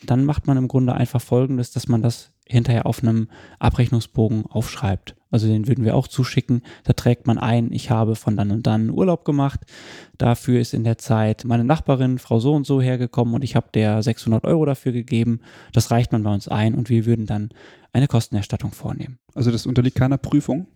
[0.04, 5.16] dann macht man im Grunde einfach Folgendes, dass man das hinterher auf einem Abrechnungsbogen aufschreibt.
[5.30, 6.62] Also den würden wir auch zuschicken.
[6.84, 9.60] Da trägt man ein, ich habe von dann und dann Urlaub gemacht.
[10.16, 13.68] Dafür ist in der Zeit meine Nachbarin, Frau so und so hergekommen und ich habe
[13.74, 15.40] der 600 Euro dafür gegeben.
[15.72, 17.50] Das reicht man bei uns ein und wir würden dann
[17.92, 19.18] eine Kostenerstattung vornehmen.
[19.34, 20.68] Also das unterliegt keiner Prüfung?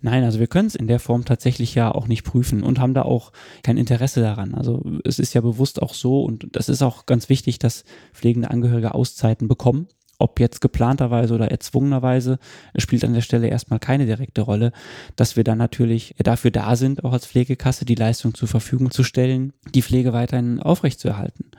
[0.00, 2.94] Nein, also wir können es in der Form tatsächlich ja auch nicht prüfen und haben
[2.94, 3.32] da auch
[3.62, 4.54] kein Interesse daran.
[4.54, 8.50] Also es ist ja bewusst auch so und das ist auch ganz wichtig, dass pflegende
[8.50, 9.88] Angehörige Auszeiten bekommen.
[10.18, 12.38] Ob jetzt geplanterweise oder erzwungenerweise,
[12.76, 14.72] spielt an der Stelle erstmal keine direkte Rolle,
[15.14, 19.04] dass wir dann natürlich dafür da sind, auch als Pflegekasse die Leistung zur Verfügung zu
[19.04, 21.50] stellen, die Pflege weiterhin aufrechtzuerhalten.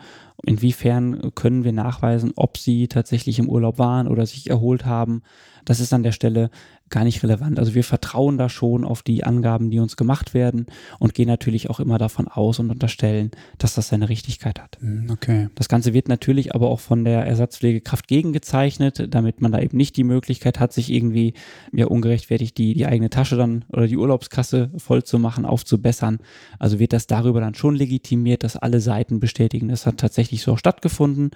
[0.44, 5.22] Inwiefern können wir nachweisen, ob sie tatsächlich im Urlaub waren oder sich erholt haben?
[5.66, 6.50] Das ist an der Stelle
[6.90, 7.60] gar nicht relevant.
[7.60, 10.68] Also wir vertrauen da schon auf die Angaben, die uns gemacht werden
[11.00, 14.78] und gehen natürlich auch immer davon aus und unterstellen, dass das seine Richtigkeit hat.
[14.80, 15.50] Hm, okay.
[15.56, 19.98] Das Ganze wird natürlich aber auch von der Ersatzpflegekraft gegengezeichnet, damit man da eben nicht
[19.98, 21.34] die Möglichkeit hat, sich irgendwie
[21.74, 26.20] ja ungerechtfertigt die, die eigene Tasche dann oder die Urlaubskasse voll zu machen, aufzubessern.
[26.60, 30.56] Also wird das darüber dann schon legitimiert, dass alle Seiten bestätigen, das hat tatsächlich so
[30.56, 31.32] stattgefunden.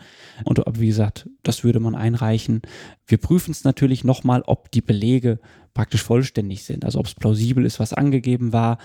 [0.45, 2.61] Und wie gesagt, das würde man einreichen.
[3.05, 5.40] Wir prüfen es natürlich nochmal, ob die Belege
[5.73, 8.77] praktisch vollständig sind, also ob es plausibel ist, was angegeben war.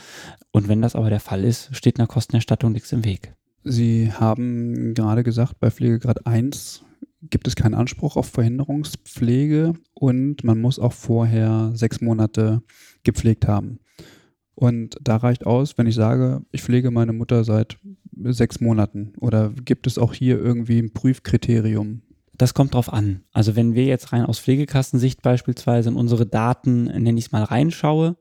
[0.53, 3.35] Und wenn das aber der Fall ist, steht einer Kostenerstattung nichts im Weg.
[3.65, 6.85] Sie haben gerade gesagt, bei Pflegegrad 1
[7.23, 12.63] gibt es keinen Anspruch auf Verhinderungspflege und man muss auch vorher sechs Monate
[13.03, 13.81] gepflegt haben.
[14.55, 17.79] Und da reicht aus, wenn ich sage, ich pflege meine Mutter seit
[18.25, 19.13] sechs Monaten.
[19.21, 22.03] Oder gibt es auch hier irgendwie ein Prüfkriterium?
[22.39, 23.23] Das kommt drauf an.
[23.33, 27.43] Also wenn wir jetzt rein aus Pflegekassensicht beispielsweise in unsere Daten, nenne ich es mal,
[27.43, 28.17] reinschaue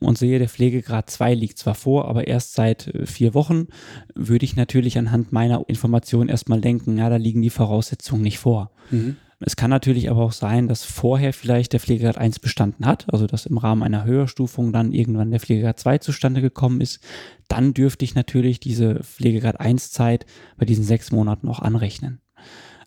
[0.00, 3.66] und sehe, der Pflegegrad 2 liegt zwar vor, aber erst seit äh, vier Wochen,
[4.14, 8.70] würde ich natürlich anhand meiner Informationen erstmal denken, ja, da liegen die Voraussetzungen nicht vor.
[8.90, 9.16] Mhm.
[9.40, 13.26] Es kann natürlich aber auch sein, dass vorher vielleicht der Pflegegrad 1 bestanden hat, also
[13.26, 17.00] dass im Rahmen einer Höherstufung dann irgendwann der Pflegegrad 2 zustande gekommen ist.
[17.46, 20.26] Dann dürfte ich natürlich diese Pflegegrad 1 Zeit
[20.56, 22.20] bei diesen sechs Monaten auch anrechnen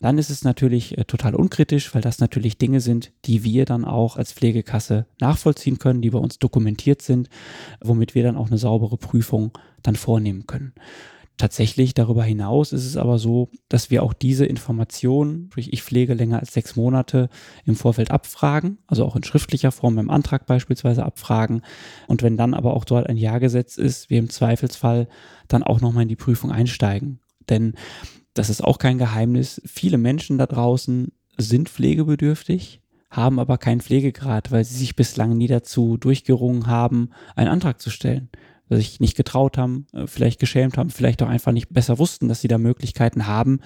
[0.02, 3.86] dann ist es natürlich äh, total unkritisch, weil das natürlich Dinge sind, die wir dann
[3.86, 7.30] auch als Pflegekasse nachvollziehen können, die bei uns dokumentiert sind,
[7.82, 9.52] womit wir dann auch eine saubere Prüfung
[9.84, 10.74] dann vornehmen können.
[11.38, 16.14] Tatsächlich darüber hinaus ist es aber so, dass wir auch diese Informationen, sprich ich pflege
[16.14, 17.30] länger als sechs Monate
[17.66, 21.64] im Vorfeld abfragen, also auch in schriftlicher Form im Antrag beispielsweise abfragen.
[22.06, 25.08] Und wenn dann aber auch dort ein Ja gesetzt ist, wir im Zweifelsfall
[25.48, 27.20] dann auch nochmal in die Prüfung einsteigen.
[27.50, 27.74] Denn
[28.34, 34.52] das ist auch kein Geheimnis, viele Menschen da draußen sind pflegebedürftig, haben aber keinen Pflegegrad,
[34.52, 38.30] weil sie sich bislang nie dazu durchgerungen haben, einen Antrag zu stellen.
[38.70, 42.30] Weil sich nicht getraut haben, äh, vielleicht geschämt haben, vielleicht auch einfach nicht besser wussten,
[42.30, 43.60] dass sie da Möglichkeiten haben,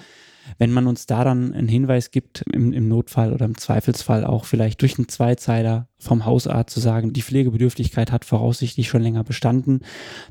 [0.58, 4.44] wenn man uns da dann einen Hinweis gibt, im, im Notfall oder im Zweifelsfall auch
[4.44, 9.80] vielleicht durch einen Zweizeiler vom Hausarzt zu sagen, die Pflegebedürftigkeit hat voraussichtlich schon länger bestanden,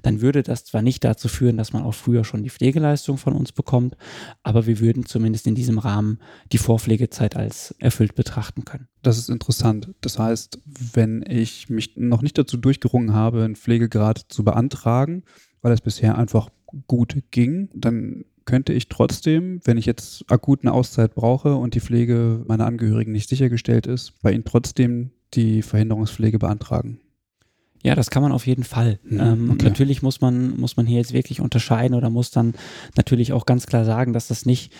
[0.03, 3.33] dann würde das zwar nicht dazu führen, dass man auch früher schon die Pflegeleistung von
[3.33, 3.97] uns bekommt,
[4.43, 6.19] aber wir würden zumindest in diesem Rahmen
[6.51, 8.87] die Vorpflegezeit als erfüllt betrachten können.
[9.01, 9.93] Das ist interessant.
[10.01, 10.59] Das heißt,
[10.93, 15.23] wenn ich mich noch nicht dazu durchgerungen habe, einen Pflegegrad zu beantragen,
[15.61, 16.49] weil es bisher einfach
[16.87, 21.79] gut ging, dann könnte ich trotzdem, wenn ich jetzt akut eine Auszeit brauche und die
[21.79, 26.99] Pflege meiner Angehörigen nicht sichergestellt ist, bei ihnen trotzdem die Verhinderungspflege beantragen.
[27.83, 28.99] Ja, das kann man auf jeden Fall.
[29.03, 29.65] Mhm, ähm, okay.
[29.65, 32.55] Natürlich muss man, muss man hier jetzt wirklich unterscheiden oder muss dann
[32.95, 34.73] natürlich auch ganz klar sagen, dass das nicht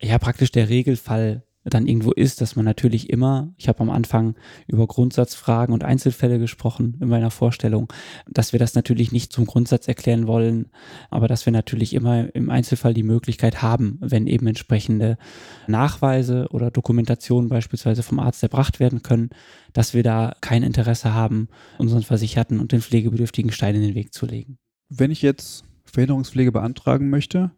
[0.00, 4.34] ja praktisch der Regelfall dann irgendwo ist, dass man natürlich immer, ich habe am Anfang
[4.66, 7.92] über Grundsatzfragen und Einzelfälle gesprochen in meiner Vorstellung,
[8.26, 10.70] dass wir das natürlich nicht zum Grundsatz erklären wollen,
[11.10, 15.18] aber dass wir natürlich immer im Einzelfall die Möglichkeit haben, wenn eben entsprechende
[15.66, 19.28] Nachweise oder Dokumentationen beispielsweise vom Arzt erbracht werden können,
[19.74, 24.14] dass wir da kein Interesse haben, unseren Versicherten und den Pflegebedürftigen Steine in den Weg
[24.14, 24.56] zu legen.
[24.88, 27.50] Wenn ich jetzt Verhinderungspflege beantragen möchte,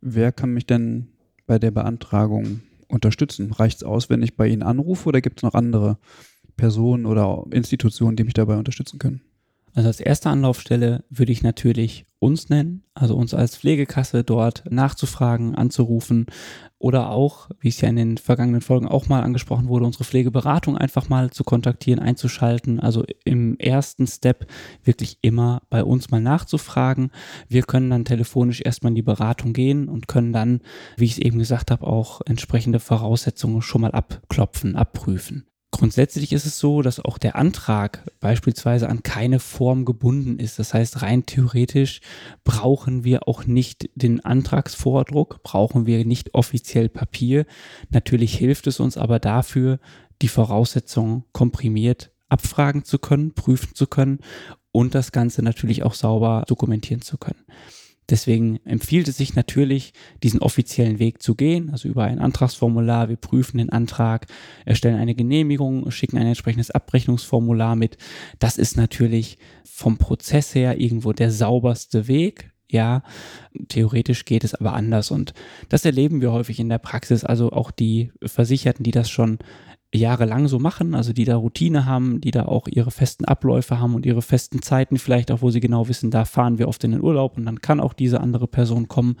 [0.00, 1.08] wer kann mich denn
[1.46, 3.52] bei der Beantragung unterstützen?
[3.52, 5.98] Reicht es aus, wenn ich bei Ihnen anrufe oder gibt es noch andere
[6.56, 9.22] Personen oder Institutionen, die mich dabei unterstützen können?
[9.74, 15.54] Also als erste Anlaufstelle würde ich natürlich uns nennen, also uns als Pflegekasse dort nachzufragen,
[15.54, 16.26] anzurufen
[16.78, 20.76] oder auch, wie es ja in den vergangenen Folgen auch mal angesprochen wurde, unsere Pflegeberatung
[20.76, 22.78] einfach mal zu kontaktieren, einzuschalten.
[22.78, 24.46] Also im ersten Step
[24.84, 27.10] wirklich immer bei uns mal nachzufragen.
[27.48, 30.60] Wir können dann telefonisch erstmal in die Beratung gehen und können dann,
[30.96, 35.49] wie ich es eben gesagt habe, auch entsprechende Voraussetzungen schon mal abklopfen, abprüfen.
[35.72, 40.58] Grundsätzlich ist es so, dass auch der Antrag beispielsweise an keine Form gebunden ist.
[40.58, 42.00] Das heißt, rein theoretisch
[42.42, 47.46] brauchen wir auch nicht den Antragsvordruck, brauchen wir nicht offiziell Papier.
[47.90, 49.78] Natürlich hilft es uns aber dafür,
[50.22, 54.20] die Voraussetzungen komprimiert abfragen zu können, prüfen zu können
[54.72, 57.44] und das Ganze natürlich auch sauber dokumentieren zu können.
[58.10, 59.92] Deswegen empfiehlt es sich natürlich,
[60.22, 63.08] diesen offiziellen Weg zu gehen, also über ein Antragsformular.
[63.08, 64.26] Wir prüfen den Antrag,
[64.64, 67.98] erstellen eine Genehmigung, schicken ein entsprechendes Abrechnungsformular mit.
[68.40, 72.50] Das ist natürlich vom Prozess her irgendwo der sauberste Weg.
[72.68, 73.02] Ja,
[73.68, 75.34] theoretisch geht es aber anders und
[75.68, 77.24] das erleben wir häufig in der Praxis.
[77.24, 79.38] Also auch die Versicherten, die das schon
[79.92, 83.94] jahrelang so machen, also die da Routine haben, die da auch ihre festen Abläufe haben
[83.94, 86.92] und ihre festen Zeiten, vielleicht auch, wo sie genau wissen, da fahren wir oft in
[86.92, 89.16] den Urlaub und dann kann auch diese andere Person kommen.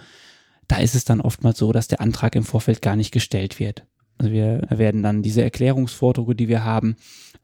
[0.68, 3.84] Da ist es dann oftmals so, dass der Antrag im Vorfeld gar nicht gestellt wird.
[4.18, 6.96] Also wir werden dann diese Erklärungsvordrucke, die wir haben,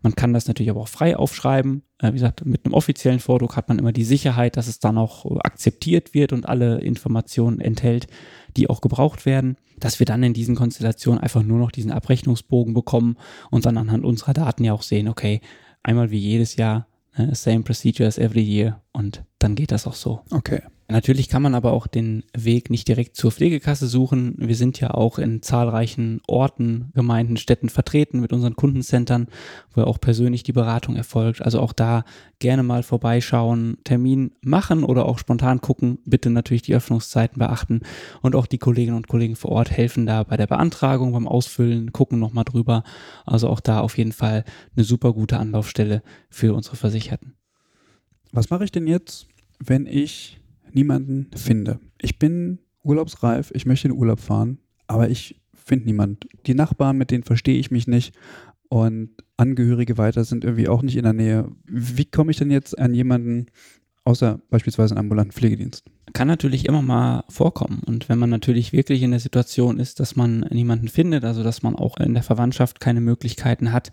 [0.02, 1.82] man kann das natürlich aber auch frei aufschreiben.
[1.98, 4.98] Äh, wie gesagt, mit einem offiziellen Vordruck hat man immer die Sicherheit, dass es dann
[4.98, 8.06] auch akzeptiert wird und alle Informationen enthält,
[8.56, 12.74] die auch gebraucht werden, dass wir dann in diesen Konstellationen einfach nur noch diesen Abrechnungsbogen
[12.74, 13.16] bekommen
[13.50, 15.40] und dann anhand unserer Daten ja auch sehen, okay,
[15.82, 19.94] einmal wie jedes Jahr, ne, same procedure as every year und dann geht das auch
[19.94, 20.20] so.
[20.30, 20.62] Okay.
[20.88, 24.34] Natürlich kann man aber auch den Weg nicht direkt zur Pflegekasse suchen.
[24.38, 29.26] Wir sind ja auch in zahlreichen Orten, Gemeinden, Städten vertreten mit unseren Kundencentern,
[29.74, 31.42] wo auch persönlich die Beratung erfolgt.
[31.42, 32.04] Also auch da
[32.38, 35.98] gerne mal vorbeischauen, Termin machen oder auch spontan gucken.
[36.04, 37.80] Bitte natürlich die Öffnungszeiten beachten
[38.22, 41.92] und auch die Kolleginnen und Kollegen vor Ort helfen da bei der Beantragung, beim Ausfüllen,
[41.92, 42.84] gucken nochmal drüber.
[43.24, 44.44] Also auch da auf jeden Fall
[44.76, 47.34] eine super gute Anlaufstelle für unsere Versicherten.
[48.30, 49.26] Was mache ich denn jetzt,
[49.58, 50.38] wenn ich
[50.76, 51.80] niemanden finde.
[52.00, 56.20] Ich bin urlaubsreif, ich möchte in den Urlaub fahren, aber ich finde niemanden.
[56.46, 58.14] Die Nachbarn, mit denen verstehe ich mich nicht
[58.68, 61.50] und Angehörige weiter sind irgendwie auch nicht in der Nähe.
[61.66, 63.46] Wie komme ich denn jetzt an jemanden,
[64.04, 65.84] außer beispielsweise einen ambulanten Pflegedienst?
[66.14, 67.82] Kann natürlich immer mal vorkommen.
[67.84, 71.62] Und wenn man natürlich wirklich in der Situation ist, dass man niemanden findet, also dass
[71.62, 73.90] man auch in der Verwandtschaft keine Möglichkeiten hat,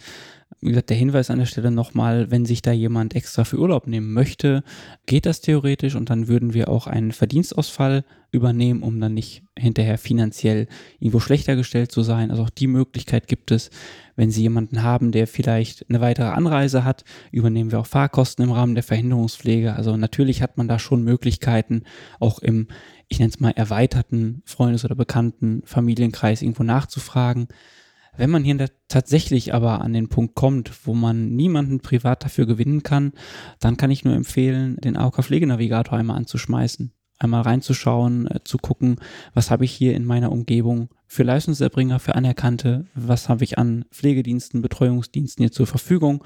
[0.63, 3.87] wie gesagt, der Hinweis an der Stelle nochmal, wenn sich da jemand extra für Urlaub
[3.87, 4.63] nehmen möchte,
[5.05, 9.97] geht das theoretisch und dann würden wir auch einen Verdienstausfall übernehmen, um dann nicht hinterher
[9.97, 10.67] finanziell
[10.99, 12.31] irgendwo schlechter gestellt zu sein.
[12.31, 13.69] Also auch die Möglichkeit gibt es,
[14.15, 18.51] wenn Sie jemanden haben, der vielleicht eine weitere Anreise hat, übernehmen wir auch Fahrkosten im
[18.51, 19.73] Rahmen der Verhinderungspflege.
[19.73, 21.83] Also natürlich hat man da schon Möglichkeiten,
[22.19, 22.67] auch im,
[23.07, 27.47] ich nenne es mal, erweiterten Freundes- oder Bekannten Familienkreis irgendwo nachzufragen.
[28.15, 32.83] Wenn man hier tatsächlich aber an den Punkt kommt, wo man niemanden privat dafür gewinnen
[32.83, 33.13] kann,
[33.59, 36.93] dann kann ich nur empfehlen, den AOK Pflegenavigator einmal anzuschmeißen.
[37.19, 38.97] Einmal reinzuschauen, äh, zu gucken,
[39.33, 43.85] was habe ich hier in meiner Umgebung für Leistungserbringer, für Anerkannte, was habe ich an
[43.91, 46.23] Pflegediensten, Betreuungsdiensten hier zur Verfügung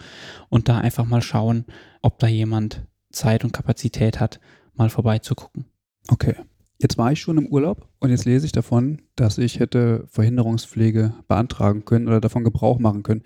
[0.49, 1.65] und da einfach mal schauen,
[2.01, 4.39] ob da jemand Zeit und Kapazität hat,
[4.73, 5.65] mal vorbeizugucken.
[6.07, 6.35] Okay.
[6.79, 11.13] Jetzt war ich schon im Urlaub und jetzt lese ich davon, dass ich hätte Verhinderungspflege
[11.27, 13.23] beantragen können oder davon Gebrauch machen können.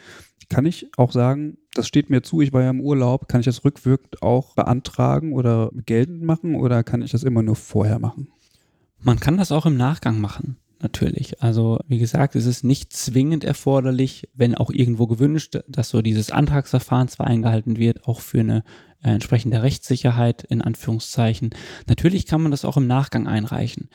[0.50, 3.46] Kann ich auch sagen, das steht mir zu, ich war ja im Urlaub, kann ich
[3.46, 8.30] das rückwirkend auch beantragen oder geltend machen oder kann ich das immer nur vorher machen?
[9.00, 11.42] Man kann das auch im Nachgang machen natürlich.
[11.42, 16.32] Also wie gesagt, es ist nicht zwingend erforderlich, wenn auch irgendwo gewünscht, dass so dieses
[16.32, 18.64] Antragsverfahren zwar eingehalten wird, auch für eine
[19.02, 21.52] entsprechender Rechtssicherheit in Anführungszeichen.
[21.88, 23.90] Natürlich kann man das auch im Nachgang einreichen.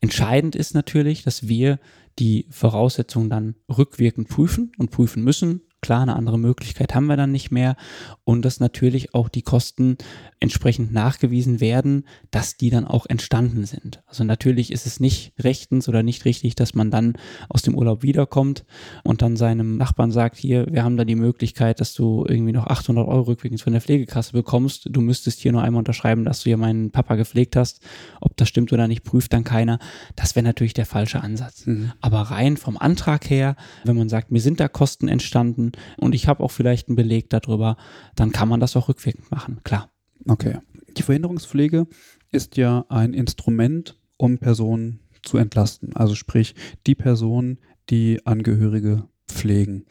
[0.00, 1.78] Entscheidend ist natürlich, dass wir
[2.18, 7.32] die Voraussetzungen dann rückwirkend prüfen und prüfen müssen Klar, eine andere Möglichkeit haben wir dann
[7.32, 7.74] nicht mehr
[8.22, 9.98] und dass natürlich auch die Kosten
[10.38, 14.00] entsprechend nachgewiesen werden, dass die dann auch entstanden sind.
[14.06, 17.14] Also natürlich ist es nicht rechtens oder nicht richtig, dass man dann
[17.48, 18.64] aus dem Urlaub wiederkommt
[19.02, 22.68] und dann seinem Nachbarn sagt, hier, wir haben da die Möglichkeit, dass du irgendwie noch
[22.68, 24.88] 800 Euro rückwirkend von der Pflegekasse bekommst.
[24.88, 27.80] Du müsstest hier nur einmal unterschreiben, dass du ja meinen Papa gepflegt hast.
[28.20, 29.80] Ob das stimmt oder nicht, prüft dann keiner.
[30.14, 31.66] Das wäre natürlich der falsche Ansatz.
[31.66, 31.90] Mhm.
[32.00, 36.28] Aber rein vom Antrag her, wenn man sagt, mir sind da Kosten entstanden, und ich
[36.28, 37.76] habe auch vielleicht einen Beleg darüber,
[38.14, 39.90] dann kann man das auch rückwirkend machen, klar.
[40.26, 40.58] Okay.
[40.96, 41.86] Die Verhinderungspflege
[42.30, 45.94] ist ja ein Instrument, um Personen zu entlasten.
[45.96, 46.54] Also sprich,
[46.86, 47.58] die Personen,
[47.90, 49.86] die Angehörige pflegen.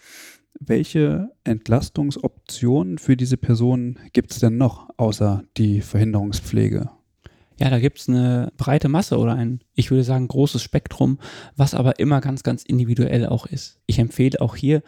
[0.59, 6.91] Welche Entlastungsoptionen für diese Personen gibt es denn noch außer die Verhinderungspflege?
[7.59, 11.19] Ja, da gibt es eine breite Masse oder ein, ich würde sagen, großes Spektrum,
[11.55, 13.79] was aber immer ganz, ganz individuell auch ist.
[13.85, 14.81] Ich empfehle auch hier,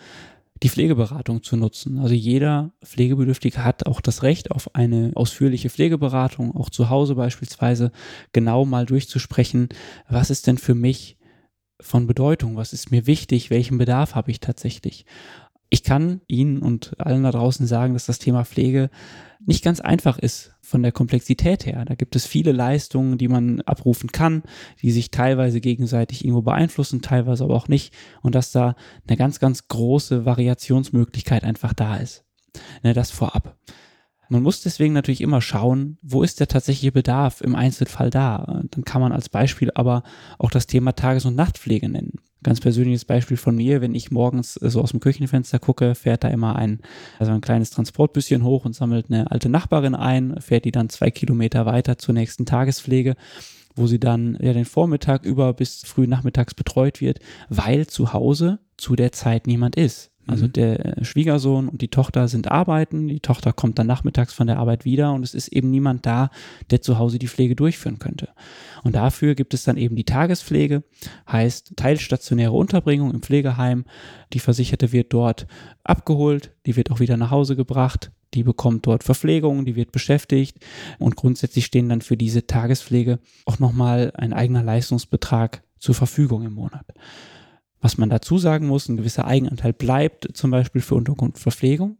[0.62, 2.00] die Pflegeberatung zu nutzen.
[2.00, 7.92] Also jeder Pflegebedürftige hat auch das Recht auf eine ausführliche Pflegeberatung, auch zu Hause beispielsweise,
[8.32, 9.70] genau mal durchzusprechen,
[10.08, 11.18] was ist denn für mich
[11.82, 15.06] von Bedeutung, was ist mir wichtig, welchen Bedarf habe ich tatsächlich.
[15.74, 18.92] Ich kann Ihnen und allen da draußen sagen, dass das Thema Pflege
[19.44, 21.84] nicht ganz einfach ist von der Komplexität her.
[21.84, 24.44] Da gibt es viele Leistungen, die man abrufen kann,
[24.84, 27.92] die sich teilweise gegenseitig irgendwo beeinflussen, teilweise aber auch nicht.
[28.22, 28.76] Und dass da
[29.08, 32.24] eine ganz, ganz große Variationsmöglichkeit einfach da ist.
[32.84, 33.58] Ne, das vorab.
[34.30, 38.64] Man muss deswegen natürlich immer schauen, wo ist der tatsächliche Bedarf im Einzelfall da.
[38.72, 40.04] Dann kann man als Beispiel aber
[40.40, 42.20] auch das Thema Tages- und Nachtpflege nennen.
[42.42, 46.28] Ganz persönliches Beispiel von mir, wenn ich morgens so aus dem Küchenfenster gucke, fährt da
[46.28, 46.82] immer ein,
[47.20, 51.10] also ein kleines Transportbüsschen hoch und sammelt eine alte Nachbarin ein, fährt die dann zwei
[51.10, 53.16] Kilometer weiter zur nächsten Tagespflege
[53.76, 58.60] wo sie dann ja den Vormittag über bis früh nachmittags betreut wird, weil zu Hause
[58.78, 60.12] zu der Zeit niemand ist.
[60.26, 60.54] Also mhm.
[60.54, 64.58] der äh, Schwiegersohn und die Tochter sind arbeiten, die Tochter kommt dann nachmittags von der
[64.58, 66.30] Arbeit wieder und es ist eben niemand da,
[66.72, 68.30] der zu Hause die Pflege durchführen könnte.
[68.84, 70.84] Und dafür gibt es dann eben die Tagespflege,
[71.30, 73.86] heißt teilstationäre Unterbringung im Pflegeheim.
[74.32, 75.48] Die Versicherte wird dort
[75.84, 80.58] abgeholt, die wird auch wieder nach Hause gebracht, die bekommt dort Verpflegung, die wird beschäftigt
[81.00, 86.54] und grundsätzlich stehen dann für diese Tagespflege auch nochmal ein eigener Leistungsbetrag zur Verfügung im
[86.54, 86.86] Monat.
[87.84, 91.98] Was man dazu sagen muss, ein gewisser Eigenanteil bleibt zum Beispiel für Unterkunft Verpflegung.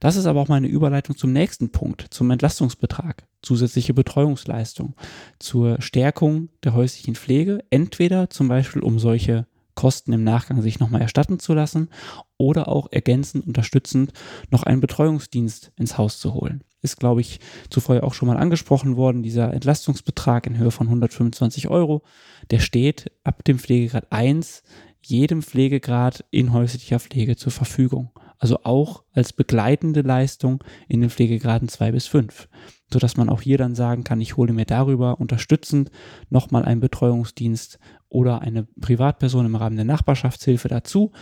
[0.00, 4.96] Das ist aber auch meine Überleitung zum nächsten Punkt, zum Entlastungsbetrag, zusätzliche Betreuungsleistung,
[5.38, 11.00] zur Stärkung der häuslichen Pflege, entweder zum Beispiel um solche Kosten im Nachgang sich nochmal
[11.00, 11.90] erstatten zu lassen
[12.36, 14.12] oder auch ergänzend, unterstützend
[14.50, 16.64] noch einen Betreuungsdienst ins Haus zu holen.
[16.82, 17.38] Ist, glaube ich,
[17.68, 22.02] zuvor auch schon mal angesprochen worden, dieser Entlastungsbetrag in Höhe von 125 Euro,
[22.50, 24.64] der steht ab dem Pflegegrad 1
[25.02, 28.10] jedem Pflegegrad in häuslicher Pflege zur Verfügung.
[28.38, 32.48] Also auch als begleitende Leistung in den Pflegegraden 2 bis 5,
[32.90, 35.90] sodass man auch hier dann sagen kann, ich hole mir darüber unterstützend
[36.30, 41.12] nochmal einen Betreuungsdienst oder eine Privatperson im Rahmen der Nachbarschaftshilfe dazu,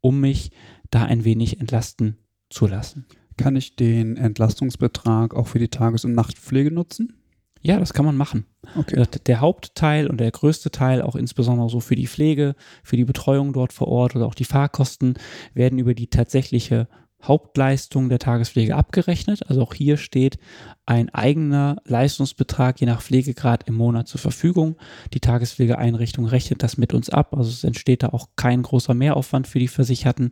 [0.00, 0.50] um mich
[0.90, 2.18] da ein wenig entlasten
[2.50, 3.06] zu lassen.
[3.36, 7.14] Kann ich den Entlastungsbetrag auch für die Tages- und Nachtpflege nutzen?
[7.66, 8.46] Ja, das kann man machen.
[8.76, 9.04] Okay.
[9.26, 13.52] Der Hauptteil und der größte Teil, auch insbesondere so für die Pflege, für die Betreuung
[13.52, 15.14] dort vor Ort oder auch die Fahrkosten,
[15.52, 16.86] werden über die tatsächliche
[17.28, 19.48] Hauptleistung der Tagespflege abgerechnet.
[19.48, 20.38] Also auch hier steht
[20.86, 24.76] ein eigener Leistungsbetrag je nach Pflegegrad im Monat zur Verfügung.
[25.12, 27.34] Die Tagespflegeeinrichtung rechnet das mit uns ab.
[27.36, 30.30] Also es entsteht da auch kein großer Mehraufwand für die Versicherten.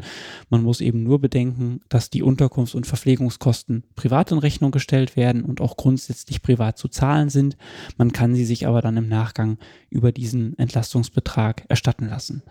[0.51, 5.45] Man muss eben nur bedenken, dass die Unterkunfts- und Verpflegungskosten privat in Rechnung gestellt werden
[5.45, 7.57] und auch grundsätzlich privat zu zahlen sind.
[7.97, 9.59] Man kann sie sich aber dann im Nachgang
[9.91, 12.43] über diesen Entlastungsbetrag erstatten lassen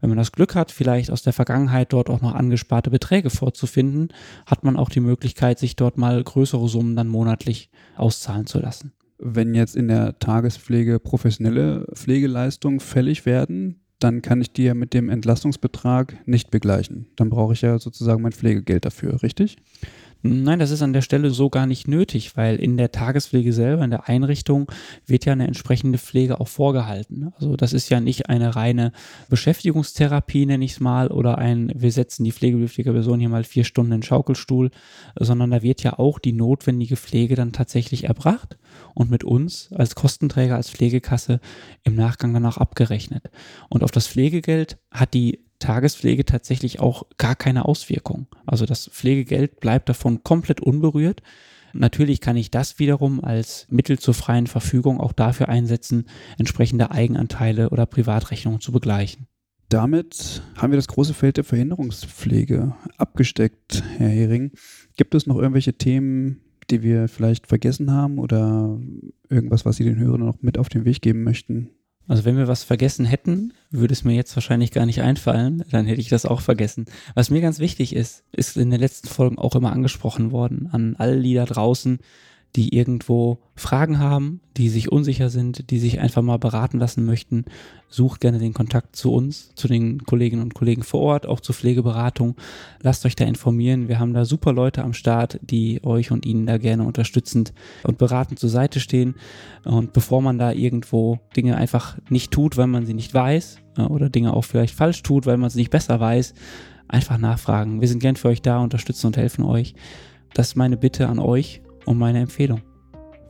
[0.00, 4.08] wenn man das Glück hat, vielleicht aus der Vergangenheit dort auch noch angesparte Beträge vorzufinden,
[4.46, 8.92] hat man auch die Möglichkeit, sich dort mal größere Summen dann monatlich auszahlen zu lassen.
[9.18, 14.92] Wenn jetzt in der Tagespflege professionelle Pflegeleistungen fällig werden, dann kann ich die ja mit
[14.92, 17.06] dem Entlastungsbetrag nicht begleichen.
[17.16, 19.56] Dann brauche ich ja sozusagen mein Pflegegeld dafür, richtig?
[20.26, 23.84] Nein, das ist an der Stelle so gar nicht nötig, weil in der Tagespflege selber,
[23.84, 24.70] in der Einrichtung,
[25.06, 27.32] wird ja eine entsprechende Pflege auch vorgehalten.
[27.36, 28.92] Also das ist ja nicht eine reine
[29.28, 33.64] Beschäftigungstherapie, nenne ich es mal, oder ein, wir setzen die pflegebedürftige Person hier mal vier
[33.64, 34.70] Stunden in den Schaukelstuhl,
[35.18, 38.58] sondern da wird ja auch die notwendige Pflege dann tatsächlich erbracht
[38.94, 41.40] und mit uns als Kostenträger, als Pflegekasse
[41.84, 43.30] im Nachgang danach abgerechnet.
[43.68, 48.26] Und auf das Pflegegeld hat die Tagespflege tatsächlich auch gar keine Auswirkung.
[48.46, 51.22] Also das Pflegegeld bleibt davon komplett unberührt.
[51.72, 56.06] Natürlich kann ich das wiederum als Mittel zur freien Verfügung auch dafür einsetzen,
[56.38, 59.26] entsprechende Eigenanteile oder Privatrechnungen zu begleichen.
[59.68, 64.52] Damit haben wir das große Feld der Verhinderungspflege abgesteckt, Herr Hering.
[64.96, 66.40] Gibt es noch irgendwelche Themen,
[66.70, 68.78] die wir vielleicht vergessen haben oder
[69.28, 71.70] irgendwas, was Sie den Hörern noch mit auf den Weg geben möchten?
[72.08, 75.86] Also wenn wir was vergessen hätten, würde es mir jetzt wahrscheinlich gar nicht einfallen, dann
[75.86, 76.86] hätte ich das auch vergessen.
[77.14, 80.94] Was mir ganz wichtig ist, ist in den letzten Folgen auch immer angesprochen worden an
[80.98, 81.98] alle Lieder draußen,
[82.56, 87.44] die irgendwo Fragen haben, die sich unsicher sind, die sich einfach mal beraten lassen möchten,
[87.88, 91.54] sucht gerne den Kontakt zu uns, zu den Kolleginnen und Kollegen vor Ort, auch zur
[91.54, 92.34] Pflegeberatung.
[92.80, 93.88] Lasst euch da informieren.
[93.88, 97.52] Wir haben da super Leute am Start, die euch und Ihnen da gerne unterstützend
[97.84, 99.16] und beratend zur Seite stehen.
[99.64, 103.58] Und bevor man da irgendwo Dinge einfach nicht tut, weil man sie nicht weiß,
[103.90, 106.32] oder Dinge auch vielleicht falsch tut, weil man es nicht besser weiß,
[106.88, 107.82] einfach nachfragen.
[107.82, 109.74] Wir sind gern für euch da, unterstützen und helfen euch.
[110.32, 112.60] Das ist meine Bitte an euch und meine Empfehlung.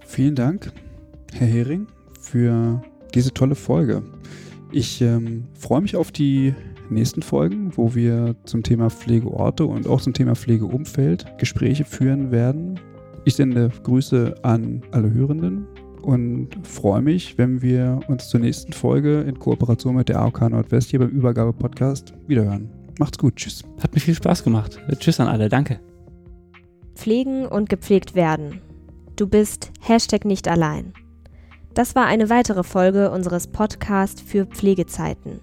[0.05, 0.73] Vielen Dank,
[1.33, 1.87] Herr Hering,
[2.21, 2.83] für
[3.15, 4.03] diese tolle Folge.
[4.73, 6.55] Ich ähm, freue mich auf die
[6.91, 12.79] nächsten Folgen, wo wir zum Thema Pflegeorte und auch zum Thema Pflegeumfeld Gespräche führen werden.
[13.25, 15.67] Ich sende Grüße an alle Hörenden
[16.03, 20.91] und freue mich, wenn wir uns zur nächsten Folge in Kooperation mit der AOK Nordwest
[20.91, 22.71] hier beim Übergabe-Podcast wiederhören.
[22.99, 23.65] Macht's gut, tschüss.
[23.83, 24.81] Hat mir viel Spaß gemacht.
[24.99, 25.81] Tschüss an alle, danke.
[26.97, 28.61] Pflegen und gepflegt werden.
[29.14, 30.92] Du bist Hashtag nicht allein.
[31.74, 35.40] Das war eine weitere Folge unseres Podcasts für Pflegezeiten.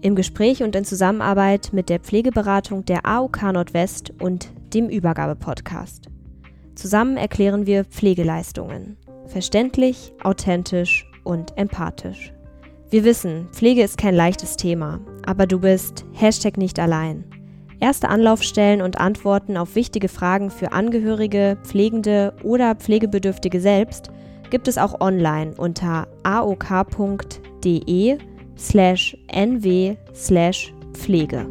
[0.00, 6.08] Im Gespräch und in Zusammenarbeit mit der Pflegeberatung der AOK Nordwest und dem Übergabe-Podcast.
[6.74, 8.96] Zusammen erklären wir Pflegeleistungen.
[9.26, 12.32] Verständlich, authentisch und empathisch.
[12.90, 17.24] Wir wissen, Pflege ist kein leichtes Thema, aber du bist Hashtag nicht allein.
[17.84, 24.10] Erste Anlaufstellen und Antworten auf wichtige Fragen für Angehörige, Pflegende oder Pflegebedürftige selbst
[24.48, 28.16] gibt es auch online unter aok.de
[28.56, 31.46] slash nw slash Pflege.